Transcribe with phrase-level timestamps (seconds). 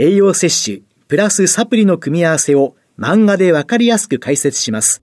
[0.00, 5.02] 栄養摂取、プラスサプリの組み合わせを漫画でわかりやすく解説します。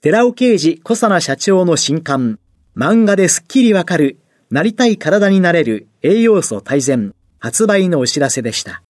[0.00, 2.40] 寺尾啓治小佐奈社長の新刊、
[2.76, 4.18] 漫画ですっきりわかる、
[4.50, 8.82] なりたい体になれる栄養素大全、発売のお知らせでした。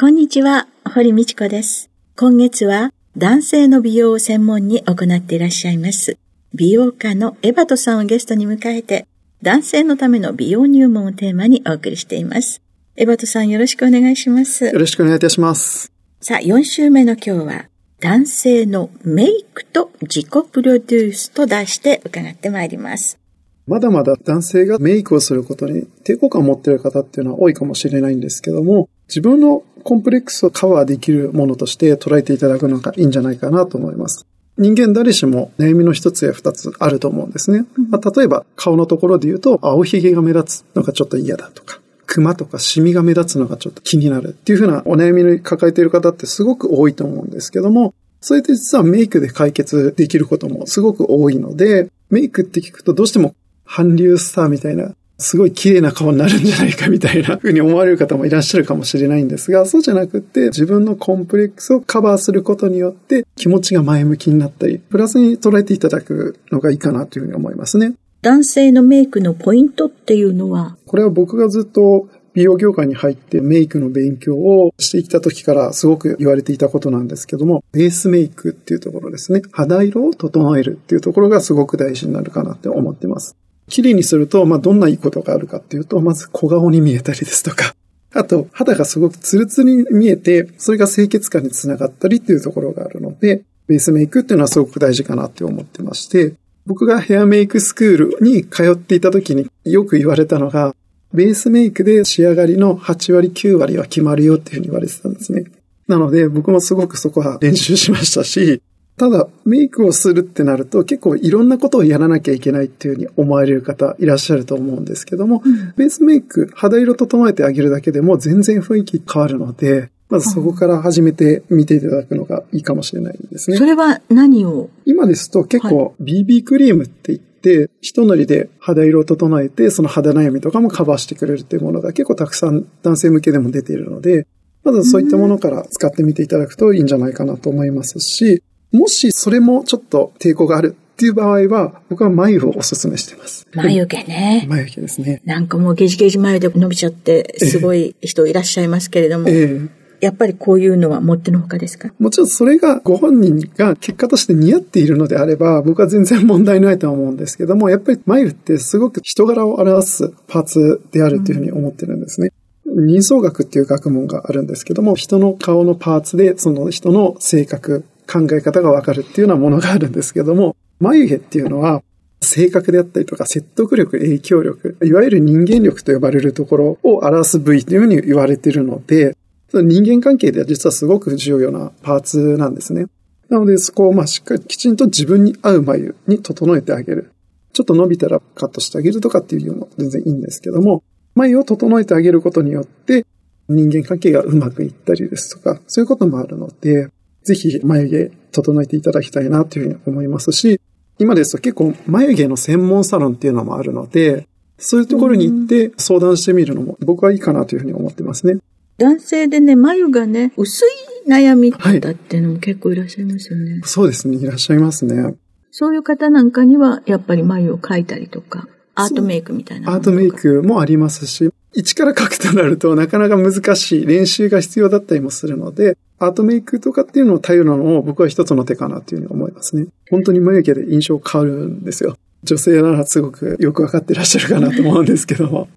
[0.00, 1.90] こんにちは、堀道子です。
[2.16, 6.16] 今月は男性の美容を専門に行っていらっしゃいます。
[6.54, 9.06] 美容家のエバトさんをゲストに迎えて、
[9.42, 12.61] 男性のための美容入門をテーマにお送りしています。
[12.94, 14.66] エバトさんよろしくお願いします。
[14.66, 15.90] よろしくお願いいたします。
[16.20, 17.64] さあ、4週目の今日は、
[18.00, 23.18] 男性のメイクと自己プロデュースと題して伺ってまいります。
[23.66, 34.26] まだまだ男性がメイクをすることに抵抗感を持っている方っていうのは多いかもしれないんですけども、自分のコンプレックスをカバーできるものとして捉えていただくのがいいんじゃないかなと思います。
[34.58, 37.64] 人間誰しも悩みの一つや二つあると思うんですね。
[37.88, 41.80] まあ、例えば顔のところで言うと、青ひげが目立つのがちょっと嫌だとか、
[42.12, 67.94] クマとかシミが目立つのがちょっと気になるっていうふうなお悩みに抱えている方ってすごく多いと思うんですけども、それって実はメイクで解決できることもすごく多いので、メイクって聞くとどうしても韓流スターみたいなすごい綺麗な顔になるんじゃないかみたいな風に思われる方もいらっしゃるかもしれないんですが、そうじゃなくて自分のコンプレックスをカバーすることによって気持ちが前向きになったり、プラスに捉えていただくのがいいかなというふうに思いますね。
[68.22, 70.76] 男性のメイクのポイントっていうのは？
[70.86, 79.42] これは僕がずっと美容業界に入ってメイクの勉強をしてきた時からすごく言われていたことなんですけども、ベースメイクっていうところですね。
[79.50, 83.36] 肌色を整えるっていうところがすごく大事になるかなって思ってます。
[83.68, 87.74] 綺麗にすると、まあ、どんないいことがあるかっていうと、まず小顔に見えたりですとか、
[88.14, 96.34] あと、肌がすごくツルツルに見えて、それが清潔感につながったりっていうところがあるので、ベースメイクっていうのはすごく大事かなって思ってまして、
[96.66, 100.74] 僕がヘアメイクスクールに通っていた時によく言われたのが、
[101.12, 105.44] ベースメイクで仕上がりの8割9割は決まるよっていうふうに言われてたんですね。
[105.88, 108.62] なので僕もすごくそこは練習しましたし、
[108.96, 123.56] ただ、メイクをするってなると結構いろんなことをやらなきゃいけないっていうふうに思われる方いらっしゃると思うんですけども、うん、ベースメイク、肌色整えてあげるだけでも全然雰囲気変わるので、まずそこから始めてみていただくのがいいかもしれないですね。
[123.56, 124.68] それは何を？
[124.84, 134.26] 今ですと結構 BB クリームって言って、一塗りで肌色を整えて、その肌悩みとかもカバーしてくれるっていうものが結構たくさん男性向けでも出ているので、
[134.64, 143.46] まずそういったものから使ってみていただくといいんじゃないかなと思いますし、もしそれもちょっと抵抗があるっていう場合は、僕は眉をお勧めしてます。
[143.54, 144.44] 眉毛ね。
[144.50, 145.22] 眉毛ですね。
[145.24, 149.30] なんかもうゲジゲジ眉で伸びちゃって、すごい人いらっしゃいますけれども。
[149.30, 149.68] えー
[150.02, 151.92] やっぱりこういうのはもってのほかですか？
[152.00, 162.32] もちろんそれがご本人が結果として似合っているのであれば、僕は全然問題ないと思うんですけども、やっぱり眉ってすごく人柄を表すパーツであるというふうに思ってるんですね。
[162.66, 171.80] うん、人相学っていう学問があるんですけども、人の顔のパーツでその人の性格、考え方がわかるっていうようなものがあるんですけども、眉毛っていうのは、
[172.20, 179.16] 性格であったりとか説得力、影響力、いわゆる人間力と呼ばれるところを表す部位というふうに言われているので、
[179.52, 182.86] その人間関係では実はすごく重要なパーツなんですね。
[183.28, 187.12] なので、そこをまあしっかりきちんと自分に合う眉に整えてあげる。
[187.52, 190.82] ちょっと伸びたらカットしてあげるとかっていうのも全然いいんですけども、
[191.14, 193.04] 眉を整えてあげることによって
[193.50, 196.88] 人間関係がうまくいったりですとか、そういうこともあるので、
[197.22, 200.62] ぜひ眉毛整えていただきたいなというふうに思いますし、
[200.98, 204.26] 今ですと結構眉毛の専門サロンっていうのもあるので、
[204.56, 208.38] そういうところに行って相談してみるのも僕はいいかなというふうに思ってますね。
[208.78, 210.68] 男性でね、眉がね、薄い
[211.10, 213.60] 悩みだっていうのも結構いらっしゃいますよね。
[213.64, 215.14] そうですね、いらっしゃいますね。
[215.50, 218.48] そういう方なんかには、やっぱり眉を描いたりとか。
[218.74, 219.72] アートメイクみたいな。
[219.72, 229.66] アートメイクもありますし、一から書くとなるとなかなか難しい練習が必要だったりもするので、アートメイクとかっていうのを頼るのも僕は一つの手かなっていうふうに思いますね。
[229.90, 231.96] 本当に眉毛で印象変わるんですよ。
[232.24, 235.48] 女性ならすごくよくわかってらっしゃるかなと思うんですけども。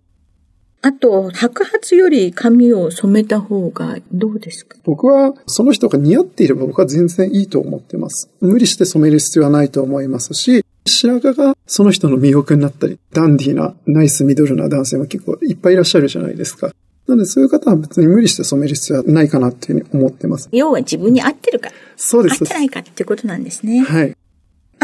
[0.87, 4.77] あと、白髪より髪を染めた方がどうですか？
[4.83, 8.29] 僕はその人が似合っていれば僕は全然いいと思ってます。
[8.39, 16.67] 無理して染める必要はないと思いますし、白髪がその人の魅力になったり、ダンディーな、ナイスミドルな男性も結構いっぱいいらっしゃるじゃないですか。
[17.07, 20.49] なのでそういう方は別に無理して染める必要はないかなっていうふうに思ってます。
[20.51, 22.43] 要は自分に合ってるか、そうです。
[22.43, 23.79] 合ってないかっていうことなんですね。
[23.79, 24.15] はい。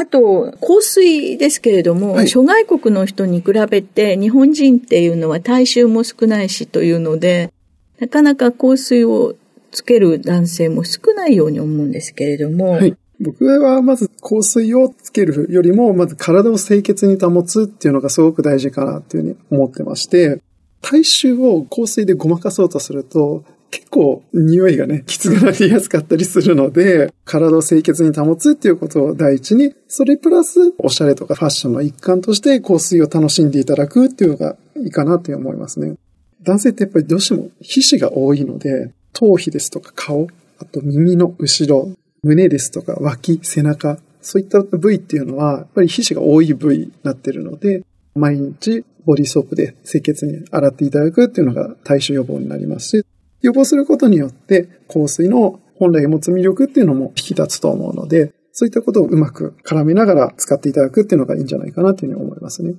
[0.02, 7.54] あと、香水ですけれども、はい諸外国の人に比べて日本人っていうのは体臭も少ないしというので、
[8.00, 9.36] なかなか香水を
[9.70, 12.98] つける男性も少ないように思うんですけれども、はい。
[13.20, 20.42] 僕はまず香水をつけるよりも、まず体を清潔に保つっていうのがすごく大事かなっていうふうに思ってまして、
[20.82, 35.96] 体臭を香水でごまかそうとすると、結構匂いがね、きつくなりやすかったりするので、体を清潔に保つっていうことを第一に、それプラス、おしゃれとかファッションの一環として香水を楽しんでいただくっていうのがいいかなと思いますね。
[36.44, 40.28] 男性ってやっぱりどうしても皮脂が多いので、頭皮ですとか顔、
[40.60, 41.90] あと耳の後ろ、
[42.24, 47.84] 胸ですとか脇、背中、そういった部位っていうのは、やっぱり皮脂が多い部位になってるので、
[48.16, 53.06] 毎日ボディーソープで清潔に洗っていただくっていうのが体臭予防になりますし、
[53.42, 62.76] 予防することによって香水の本来持つ魅力っていうのも引き立つと思うので、そういったことをうまく絡めながら使っていただくっていうのがいいんじゃないかなというふうに思いますね。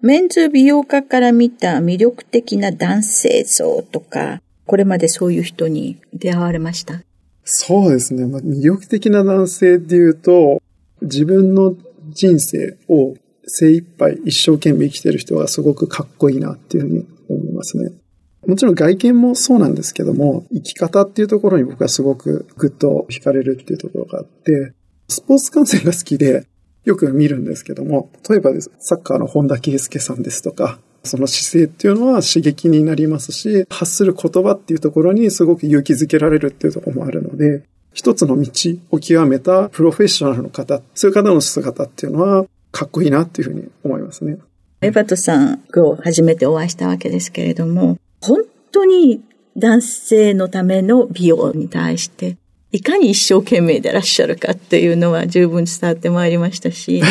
[0.00, 7.02] メンズ美容家から見た魅力的な男性像とか、これまでそういう人に出会われました？
[7.44, 8.26] そうですね。
[8.26, 10.62] まあ、魅力的な男性っていうと、
[11.02, 11.74] 自分の
[12.10, 13.14] 人生を
[13.46, 17.90] 精一杯一生懸命生きてる人がすごくかっこいいなっていうふうに思いますね。
[18.48, 24.72] もちろん外見もそうなんですけども、生き方っていうところに僕はすごくグッと惹かれるっていうところがあって、
[25.06, 26.46] スポーツ観戦が好きで
[26.84, 38.50] よく見るんですけども、例えばですサッカーの本田圭佑さんですとか、その姿勢っていうのは刺激になりますし、発する言葉っていうところにすごく勇気づけられるっていうところもあるので、一つの道
[38.90, 44.38] を極めたプロフェッショナルの方、そういう方の姿っていうのはかっこいいなっていうふうに思いますね。
[44.80, 48.42] エバトさん、今日初めてお会いしたわけですけれども、本
[48.72, 49.22] 当に
[49.56, 52.36] 男性のための美容に対して、
[52.70, 57.02] いかに一生懸命でいらっしゃるかっていうのは十分伝わってまいりましたし、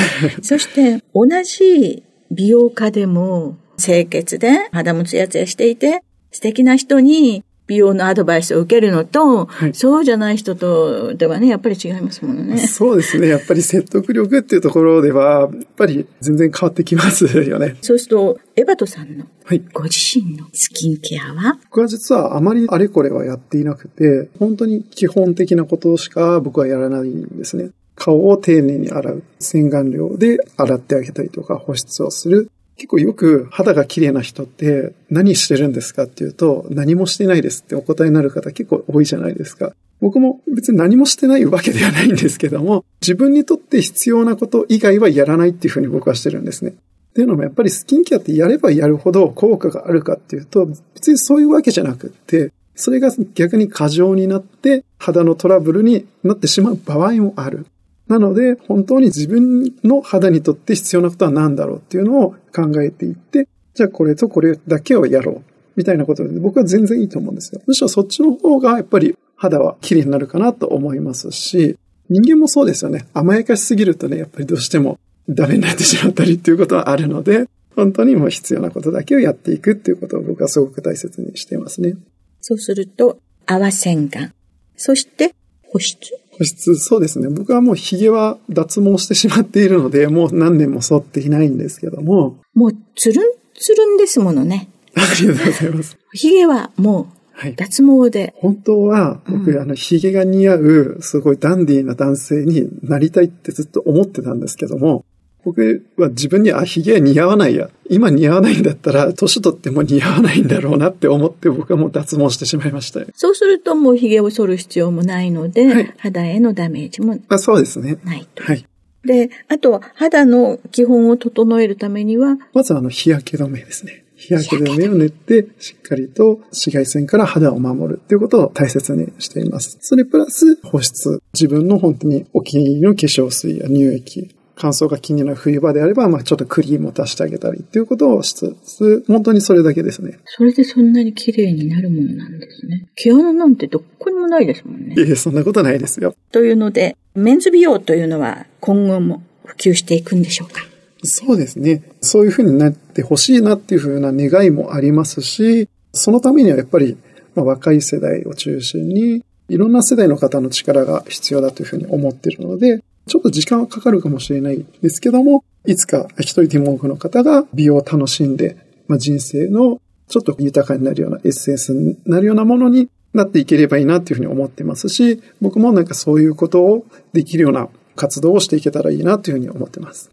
[0.42, 12.58] そして同じ美容家でも清潔で肌もツヤツヤしていて、素敵な人に美容のアドバイスを受けるのと、はいそうじゃない人とではね、やっぱり違いますものね。
[12.66, 13.28] そうですね。
[13.28, 17.76] やっぱり説得力っていうところでは、やっぱり全然変わってきますよね。
[17.82, 19.64] そうすると、エバトさんのはい。
[19.74, 21.60] ご自身のスキンケアは？
[21.66, 27.70] 僕は実はあまりあれこれはやっていなくて、本当に基本的なことしか僕はやらないんですね。
[27.96, 29.24] 顔を丁寧に洗う。
[29.40, 32.52] 洗顔料で洗ってあげたりとか保湿をする。
[32.78, 39.74] 結構よく肌が綺麗な人って何してるんですかっていうと何もしてないですってお答えになる方結構多いじゃないですか。
[40.00, 46.72] 僕も別に何もしてないわけではないんですけども、自分にとって必要なこと以外はやらないっていうふうに僕はしてるんですね。
[46.72, 46.74] っ
[47.16, 57.66] ていうのもやっぱりスキンケアってやればやるほど効果があるかっていうと、別にそういうわけじゃなくって、それが逆に過剰になって肌のトラブルになってしまう場合もある。
[58.08, 65.42] なので、本当に自分の肌にとって必要なことは何だろうっていうのを考えていって、じゃあこれとこれだけをやろう。
[65.76, 67.62] みたいなことで僕は全然いいと思うんですよ。
[67.68, 71.78] むしろそっちの方がやっぱり肌は綺麗になるかなと思いますし、
[72.10, 73.06] 人間もそうですよね。
[73.14, 75.00] 甘やかしすぎるとね、やっぱりどうしても
[75.30, 81.94] ダメになってしまったりっていうことはあるので、本当にもう必要なことだけをやっていくっていうことを僕はすごく大切にしていますね。
[82.42, 84.32] そうすると、泡洗顔。
[84.76, 86.00] そして、保湿。
[86.38, 87.30] 保湿、そうですね。
[87.30, 94.70] 僕はもう髭は脱毛してしまっているので、もう何年も剃っていないんですけども、もう、つるんつるんですものね。
[94.96, 95.98] ありがとうございます。
[96.14, 97.56] 髭はもう、はい。
[97.56, 98.34] 脱毛で。
[98.38, 105.06] 本当は、僕、うんあの、髭が似合う、すごいダンディーな男性になりたいってずっと思ってたんですけども、
[105.48, 107.70] 僕は自分に、あ、髭は似合わないや。
[107.90, 113.08] 今似合わないんだったら、年取っても似合わないんだろうなって思って、僕はもう脱毛してしまいましたよ。
[113.16, 117.98] そうするともう髭を剃る必要もないので、はい肌へのダメージもあそうですね。
[118.04, 118.44] ないと。
[118.44, 118.66] はい。
[119.06, 124.04] で、あとは肌の基本を整えるためには、まずあの、日焼け止めですね。
[124.16, 129.78] 日焼け止めを塗って、しっかりと紫外線から肌を守るっていうことを大切にしています。
[129.80, 131.22] それプラス保湿。
[131.34, 140.20] 自分の本当にお気に入りの化粧水や乳液乾燥が気になる冬場であれば、まあちょっとクリームを足してあげたりっていうことをしつつ、本当にそれだけですね。
[140.26, 142.88] それでそんなに綺麗になるものなんですね。
[142.96, 144.96] 毛穴なんてどこにもないですもんね。
[144.98, 146.16] いえ、そんなことないですよ。
[146.32, 150.62] というので、メンズ美容というのは今後も普及していくんでしょうか？
[151.04, 151.84] そうですね。
[152.02, 156.98] そういうふうになってほしいなっていうふうな願いもありますし、そのためにはやっぱり、
[157.36, 180.12] まあ、若い世代を中心に、いろんな世代の方の力が必要だというふうに思っているので、ちょっと時間はかかるかもしれないですけども、いつか一人でも多くの方が美容を楽しんで、まあ、人生のちょっと豊かになるようなエッセンスになるようなものになっていければいいなっていうふうに思ってますし、僕もなんかそういうことをできるような活動をしていけたらいいなというふうに思ってます。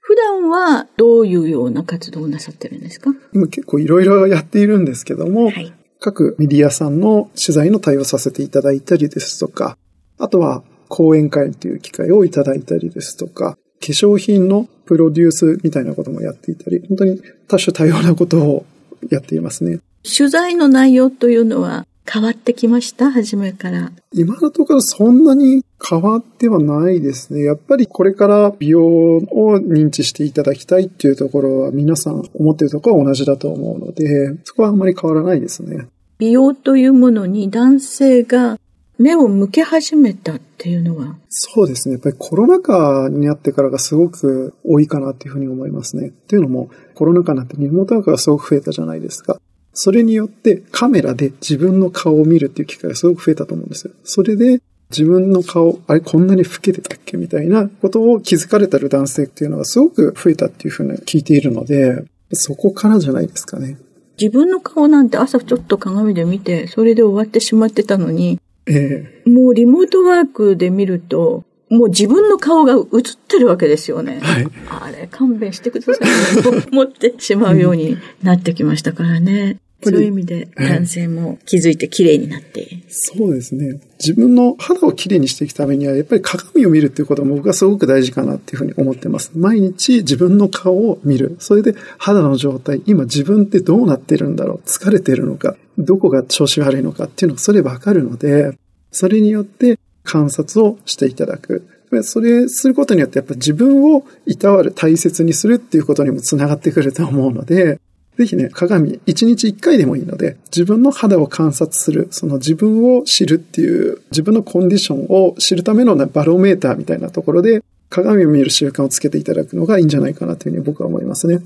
[0.00, 3.10] 普段はどういうような活動をなさってるんですか？
[3.34, 9.76] 今結構いろいろやっているんですけども、はい、各メディアさんの取材の対応させていただいたりですとか、
[10.16, 18.66] あとは講演会という機会をいただいたりですとか、化粧品のプロデュースみたいなこともやっていたり、本当に多種多様なことを
[19.10, 19.80] やっていますね。
[20.02, 23.10] 取材の内容というのは変わってきました？
[23.10, 23.92] 初めから。
[24.12, 27.44] 今のところそんなに変わってはないですね。
[27.44, 35.86] やっぱりこれから美容を認知していただきたいっていうところは皆さん思っているところは同じだと思うので、そこはあんまり変わらないですね。
[36.18, 38.58] 美容というものに男性が
[38.98, 41.94] 目を向け始めたっていうのはそうですね。
[41.94, 46.08] やっぱりコロナ禍になってからがすごく多いかなっていうふうに思いますね。
[46.08, 49.40] っていうのも、コロナ禍になってリモートワークがすごく増えたじゃないですか。
[49.72, 53.92] それによってカメラで自分の顔を見るっていう機会がすごく増えたと思うんですよ。
[54.02, 63.78] それで自分の顔、あれこんなに老けてたっけみたいなことを気づかれたる男性っていうのがすごく増えたっていうふうに聞いているので、そこからじゃないですかね。
[64.20, 72.80] 自分の顔なんて朝ちょっと鏡で見て、それで終わってしまってたのに、ええ、もうリモートワークで見ると、もう自分の顔が映っ
[73.28, 74.20] てるわけですよね。
[74.22, 74.48] はい。
[74.68, 76.00] あれ、勘弁してくださ
[76.38, 79.58] い、と思ってしまうようになってきましたからね。
[79.80, 83.80] そういう意味で男性も気づいて綺麗になって、そうですね。
[84.00, 89.30] 自分の肌を綺麗にしていくためには、やっぱり鏡を見るっていうことも僕はすごく大事かなっていうふうに思ってます。
[89.36, 91.36] 毎日自分の顔を見る。
[91.38, 98.58] それで肌の状態、今自分ってどうなってるんだろう疲れてるのかどこが調子悪いのかっていうのがそれわかるので、
[98.90, 101.66] それによって観察をしていただく。
[102.02, 107.80] それすることによってやっぱ自分をいたわる、大切にするっていうことにもつながってくると思うので、
[108.18, 121.40] ぜひね、鏡、一日一回でもいいので、自分の肌を観察する、その自分を知るっていう、自分のコンディションを知るためのバロメーターみたいなところで、鏡を見る習慣をつけていただくのがいいんじゃないかなというふうに僕は思いますね。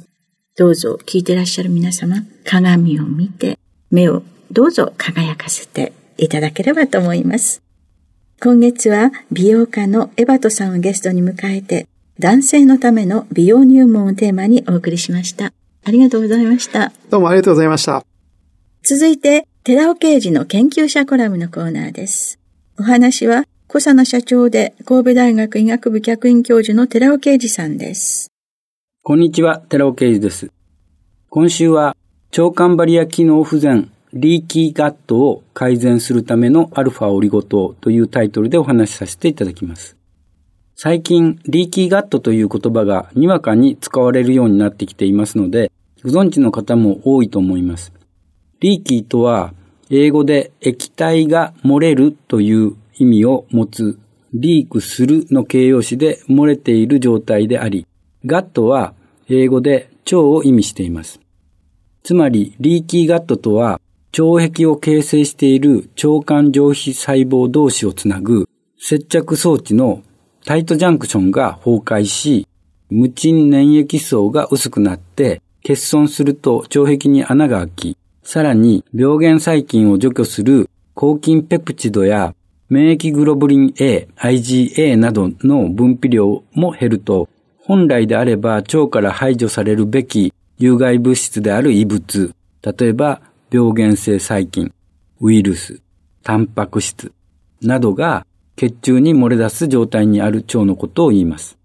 [0.57, 3.59] どうぞ聞いてらっしゃる皆様、鏡を見て、
[3.91, 7.61] 目をどうぞ輝かせていただければと思います。
[8.41, 11.87] 今月は美容家のエバトさんをゲストに迎えて、
[12.19, 15.53] 男性のための美容入門をテーマにお送りしました。
[15.85, 16.93] ありがとうございました。
[17.11, 18.05] どうもありがとうございました。
[18.83, 22.39] 続いて、寺尾刑事の研究者コラムのコーナーです。
[22.79, 28.31] お話は、小佐野社長で神戸大学医学部客員教授の寺尾啓二さんです。
[29.03, 30.51] こんにちは、寺尾啓二です。
[31.29, 31.97] 今週は、
[32.37, 39.97] 腸管バリア機能不全リーキーガットを改善するためのアルファオリゴ糖というタイトルでお話しさせていただきます。
[40.85, 45.71] 最近、リーキーガットという言葉がにわかに使われるようになってきていますので、
[46.03, 47.93] ご存知の方も多いと思います。
[48.59, 49.55] リーキーとは、
[49.91, 53.97] 英語で液体が漏れるという意味を持つ
[54.35, 57.87] リークするの形容詞で漏れている状態であり、
[58.27, 58.95] ガットは
[59.29, 61.21] 英語で腸を意味しています。
[62.03, 63.81] つまり、リーキーガットとは、
[64.19, 68.49] 腸壁を形成している腸管上皮細胞同士をつなぐ
[68.81, 70.03] 接着装置の
[70.45, 72.49] タイトジャンクションが崩壊し、
[72.91, 82.35] 無鎮粘液層が薄くなって欠損すると腸壁に穴が開き、さらに病原細菌を除去する抗菌ペプチドや
[82.69, 87.29] 免疫グロブリン A、IgA などの分泌量も減ると、
[87.65, 93.23] 本来であれば腸から排除されるべき有害物質である異物、例えば
[93.53, 94.73] 病原性細菌、
[95.21, 95.81] ウイルス、
[96.25, 97.13] タンパク質
[97.61, 101.59] などが血中に漏れ出す状態にある腸のことを言います。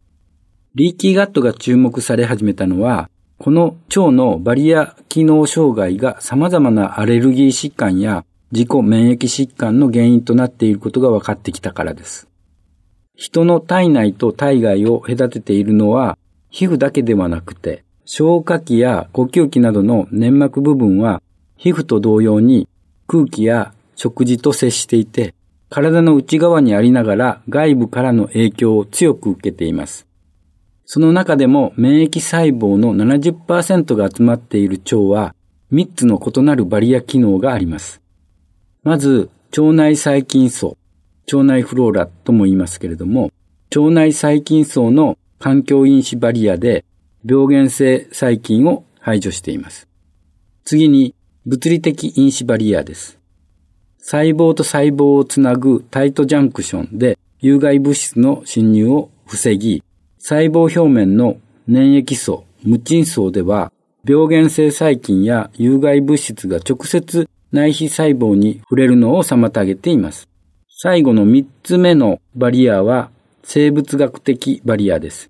[0.75, 12.27] リーキーガットが注目され始めたのは、この腸のバリア機能障害が様々なアレルギー疾患や自己免疫疾患の原因となっていることが分かってきたからです。
[13.15, 16.17] 人の体内と体外を隔てているのは
[16.49, 21.21] 皮膚だけではなくて、消化器や呼吸器などの粘膜部分は
[21.57, 22.69] 皮膚と同様に
[23.07, 25.33] 空気や食事と接していて、
[25.69, 30.07] 体の内側にありながら外部からの影響を強く受けています。
[30.85, 35.35] その中でも免疫細胞の70%が集まっている腸は
[35.73, 38.01] 3つの異なるバリア機能があります。
[38.83, 40.77] まず、腸内細菌層、
[41.31, 43.31] 腸内フローラとも言いますけれども、
[43.75, 46.85] 腸内細菌層の環境因子バリアで
[47.25, 49.89] 病原性細菌を排除しています。
[50.63, 53.19] 次に、物理的因子バリアです。
[54.09, 59.83] 細胞と細胞をつなぐタイトジャンクションで有害物質の侵入を防ぎ、
[60.17, 61.35] 細胞表面の
[61.67, 63.69] 粘液層、無菌層では、
[64.07, 70.29] 病原性細菌や有害物質が直接内皮細胞に触れるのを妨げています。
[70.69, 73.11] 最後の三つ目のバリアは
[73.43, 75.29] 生物学的バリアです。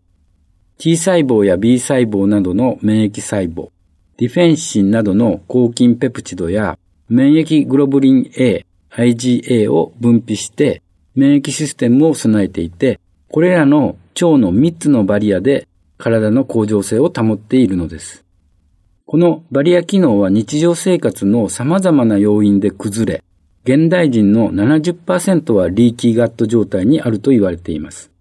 [0.78, 3.72] T 細胞や B 細胞などの免疫細胞、
[4.18, 6.78] ディフェンシンなどの抗菌ペプチドや
[7.10, 10.82] 免疫グロブリン A、IgA を分泌して
[11.16, 15.68] 免疫システムを備えていて、これらの腸の3つのバリアで
[15.98, 18.24] 体の恒常性を保っているのです。
[19.06, 23.24] このバリア機能は日常生活の様々な要因で崩れ、
[23.64, 28.12] 現代人の70%はリーキーガット状態にあると言われています。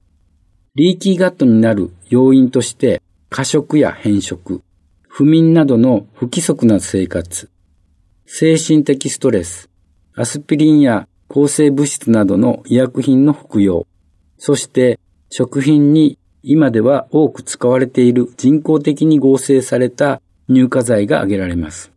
[0.75, 4.63] リーキーガットになる要因として、過食や変色、
[5.09, 7.51] 不眠などの不規則な生活、
[8.27, 9.69] 精神的ストレス、
[10.19, 13.87] アスピリンや抗生物質などの医薬品の服用、
[14.39, 21.93] そして食品に今では多く使われている人工的に合成された乳化剤が挙げられます。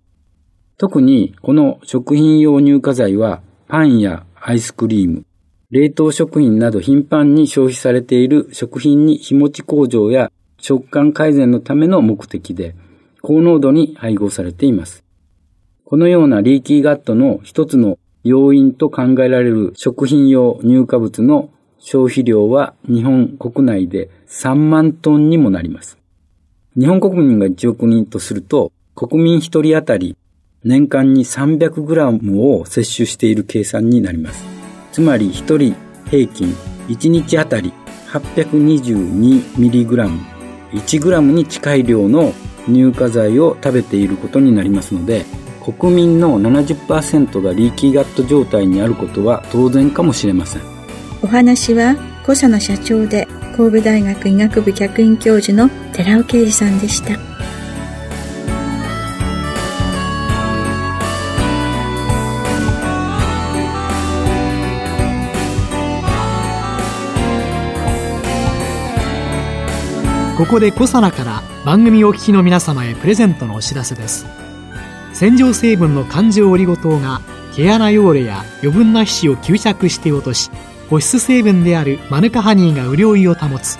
[0.78, 5.24] 特にこの食品用乳化剤はパンやアイスクリーム、
[5.70, 12.76] 冷凍食品など頻繁に消費されている食品に日持ち向上や食感改善のための目的で
[13.22, 15.06] 高濃度に配合されています。
[15.86, 21.50] このようなリーキーガットの一つの要因と考えられる食品用乳化物の
[21.80, 25.98] 消費量は日本国内で3万トンにもなります。
[26.78, 30.18] 日本国民が1億人とすると、国民1人当たり
[30.64, 34.44] 年間に300グラムを摂取している計算になります。
[34.92, 35.76] つまり1人
[36.10, 36.54] 平均
[36.90, 37.72] 1日あたり
[38.12, 40.10] 822mg、
[40.72, 42.34] 1グラムに近い量の
[42.66, 45.26] 乳化剤を食べていることになりますので、
[45.72, 50.62] 国民の70%がリーキーガット状態にあることは当然かもしれません。
[51.22, 57.18] お話は小佐野社長で神戸大学医学部客員教授の寺尾啓二さんでした。
[70.38, 74.49] ここでコサナから番組お聞きの皆様へプレゼントのお知らせです。
[75.20, 77.20] 洗浄成分の環状オリゴ糖が
[77.54, 80.50] 毛穴汚れや余分な皮脂を吸着して落とし、
[80.90, 83.78] 保湿成分であるマヌカハニーが潤いを保つ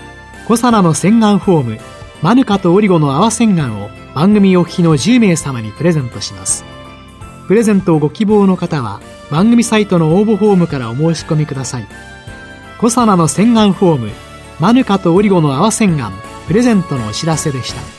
[0.50, 1.80] コサナの洗顔フォーム
[2.22, 6.66] マヌカとオリゴの泡洗顔を番組お聞きの10名様にプレゼントします。
[7.48, 9.00] プレゼントをご希望の方は
[9.32, 11.88] 番組サイトの応募フォームからお申し込みください。
[12.80, 14.12] コサナの洗顔フォーム
[14.60, 16.12] マヌカとオリゴの泡洗顔
[16.50, 17.99] プレゼントのお知らせでした。